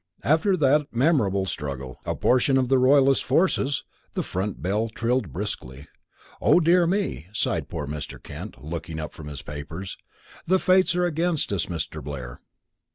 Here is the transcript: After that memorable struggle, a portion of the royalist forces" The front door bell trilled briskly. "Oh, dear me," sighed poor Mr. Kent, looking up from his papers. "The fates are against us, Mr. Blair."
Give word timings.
After 0.23 0.57
that 0.57 0.95
memorable 0.95 1.45
struggle, 1.45 1.99
a 2.05 2.15
portion 2.15 2.57
of 2.57 2.69
the 2.69 2.79
royalist 2.79 3.23
forces" 3.23 3.83
The 4.15 4.23
front 4.23 4.55
door 4.55 4.61
bell 4.63 4.89
trilled 4.89 5.31
briskly. 5.31 5.85
"Oh, 6.41 6.59
dear 6.59 6.87
me," 6.87 7.27
sighed 7.33 7.69
poor 7.69 7.85
Mr. 7.85 8.17
Kent, 8.19 8.63
looking 8.63 8.99
up 8.99 9.13
from 9.13 9.27
his 9.27 9.43
papers. 9.43 9.97
"The 10.47 10.57
fates 10.57 10.95
are 10.95 11.05
against 11.05 11.53
us, 11.53 11.67
Mr. 11.67 12.03
Blair." 12.03 12.41